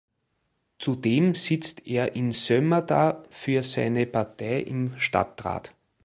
[0.79, 5.75] Zudem sitzt er in Sömmerda für seine Partei im Stadtrat.